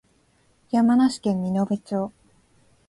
[0.71, 2.11] 山梨県身延町